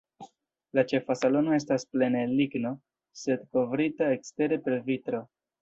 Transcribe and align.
La 0.77 0.83
ĉefa 0.91 1.15
salono 1.19 1.53
estas 1.57 1.85
plene 1.91 2.23
el 2.29 2.33
ligno, 2.41 2.73
sed 3.25 3.47
kovrita 3.59 4.11
ekstere 4.19 4.63
per 4.69 4.83
vitro. 4.93 5.25